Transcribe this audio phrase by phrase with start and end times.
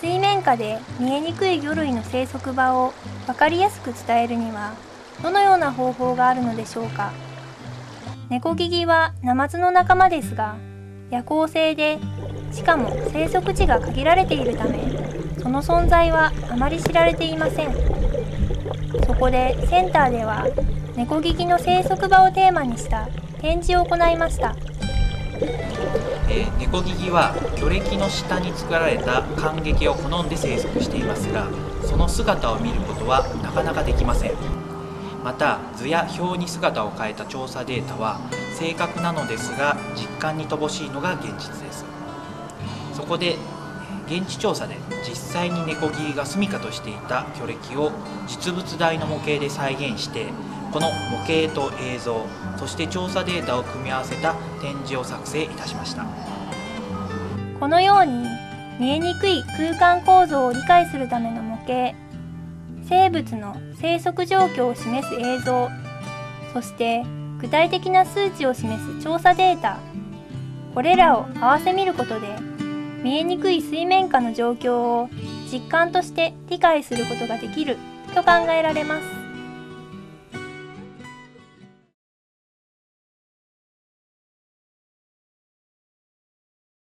[0.00, 2.94] 水面下で見えにくい魚類の生息場を
[3.26, 4.72] 分かりやすく伝えるには
[5.22, 7.12] どのような方法があるのでしょうか？
[8.30, 10.56] ネコギギはナマズの仲間ですが
[11.10, 11.98] 夜行性で
[12.50, 14.78] しかも生息地が限られているため
[15.42, 17.74] その存在はあまり知られていません。
[19.06, 20.46] そこでセンターでは
[20.96, 23.06] ネコギギの生息場をテーマにした
[23.42, 24.56] 展示を行いました。
[25.42, 31.48] えー、ネコギギは魚歴の下に作られた感激を好んで生息していますが
[31.84, 34.32] その姿を見ることはなかなかできません。
[35.22, 38.20] また図や表に姿を変えた調査データは
[38.58, 41.84] 正確なのですが実感に乏しいのが現実です。
[42.92, 43.36] そこで
[44.06, 44.76] 現地調査で
[45.08, 47.92] 実際にネコギリが住処としていた巨歴を
[48.26, 50.26] 実物大の模型で再現して
[50.72, 52.26] この模型と映像
[52.56, 56.06] そして調査データを組み合わせた展示を作成いたしました。
[57.62, 58.26] このように
[58.80, 61.96] 見えにくい空間構造を理解するための模型
[62.88, 65.70] 生物の生息状況を示す映像
[66.52, 67.04] そして
[67.40, 69.78] 具体的な数値を示す調査データ
[70.74, 72.26] これらを合わせ見ることで
[73.04, 75.08] 見えにくい水面下の状況を
[75.48, 77.76] 実感として理解することができる
[78.12, 79.21] と考えられます。